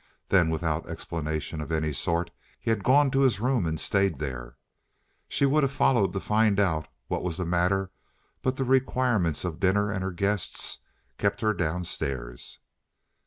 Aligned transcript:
Then, 0.29 0.49
without 0.49 0.89
explanation 0.89 1.61
of 1.61 1.71
any 1.71 1.93
sort, 1.93 2.31
he 2.59 2.71
had 2.71 2.83
gone 2.83 3.11
to 3.11 3.19
his 3.21 3.39
room 3.39 3.67
and 3.67 3.79
stayed 3.79 4.17
there. 4.17 4.57
She 5.27 5.45
would 5.45 5.61
have 5.61 5.71
followed 5.71 6.11
to 6.13 6.19
find 6.19 6.59
out 6.59 6.87
what 7.05 7.21
was 7.21 7.37
the 7.37 7.45
matter, 7.45 7.91
but 8.41 8.55
the 8.57 8.63
requirements 8.63 9.45
of 9.45 9.59
dinner 9.59 9.91
and 9.91 10.01
her 10.03 10.11
guests 10.11 10.79
kept 11.19 11.41
her 11.41 11.53
downstairs. 11.53 12.57